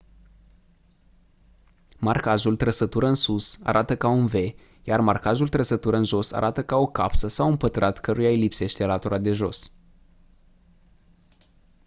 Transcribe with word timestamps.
marcajul 1.99 2.55
«trăsătură 2.55 3.07
în 3.07 3.15
sus» 3.15 3.59
arată 3.63 3.97
ca 3.97 4.07
un 4.07 4.25
v 4.25 4.33
iar 4.83 4.99
«marcajul 4.99 5.47
«trăsătură 5.47 5.97
în 5.97 6.03
jos» 6.03 6.31
arată 6.31 6.63
ca 6.63 6.75
o 6.75 6.87
capsă 6.87 7.27
sau 7.27 7.49
un 7.49 7.57
pătrat 7.57 7.97
căruia 7.99 8.29
îi 8.29 8.37
lipsește 8.37 8.85
latura 8.85 9.17
de 9.17 9.31
jos. 9.31 9.71